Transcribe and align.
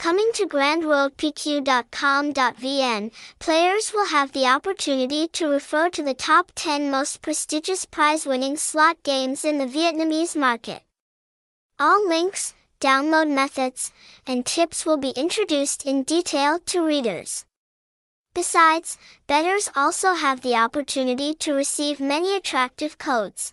Coming 0.00 0.32
to 0.32 0.48
grandworldpq.com.vn, 0.48 3.12
players 3.38 3.92
will 3.92 4.06
have 4.06 4.32
the 4.32 4.46
opportunity 4.46 5.28
to 5.28 5.46
refer 5.46 5.90
to 5.90 6.02
the 6.02 6.14
top 6.14 6.52
10 6.54 6.90
most 6.90 7.20
prestigious 7.20 7.84
prize-winning 7.84 8.56
slot 8.56 8.96
games 9.02 9.44
in 9.44 9.58
the 9.58 9.66
Vietnamese 9.66 10.34
market. 10.34 10.84
All 11.78 12.08
links, 12.08 12.54
download 12.80 13.30
methods, 13.30 13.92
and 14.26 14.46
tips 14.46 14.86
will 14.86 14.96
be 14.96 15.10
introduced 15.10 15.84
in 15.84 16.04
detail 16.04 16.58
to 16.60 16.82
readers. 16.82 17.44
Besides, 18.32 18.96
bettors 19.26 19.68
also 19.76 20.14
have 20.14 20.40
the 20.40 20.54
opportunity 20.54 21.34
to 21.34 21.52
receive 21.52 22.00
many 22.00 22.34
attractive 22.34 22.96
codes. 22.96 23.52